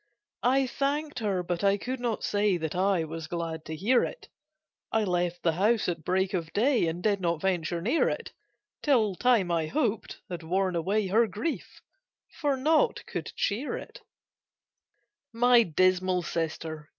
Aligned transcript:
I 0.41 0.65
thanked 0.65 1.19
her, 1.19 1.43
but 1.43 1.63
I 1.63 1.77
could 1.77 1.99
not 1.99 2.23
say 2.23 2.57
That 2.57 2.73
I 2.73 3.03
was 3.03 3.27
glad 3.27 3.63
to 3.65 3.75
hear 3.75 4.03
it: 4.03 4.29
I 4.91 5.03
left 5.03 5.43
the 5.43 5.51
house 5.51 5.87
at 5.87 6.03
break 6.03 6.33
of 6.33 6.51
day, 6.53 6.87
And 6.87 7.03
did 7.03 7.21
not 7.21 7.39
venture 7.39 7.83
near 7.83 8.09
it 8.09 8.33
Till 8.81 9.13
time, 9.13 9.51
I 9.51 9.67
hoped, 9.67 10.19
had 10.27 10.41
worn 10.41 10.75
away 10.75 11.05
Her 11.05 11.27
grief, 11.27 11.83
for 12.39 12.57
nought 12.57 13.05
could 13.05 13.31
cheer 13.35 13.77
it! 13.77 13.99
[Picture: 14.01 14.01
At 14.01 14.03
night 14.07 14.27
she 14.27 15.33
signed] 15.33 15.39
My 15.39 15.63
dismal 15.69 16.21
sister! 16.23 16.89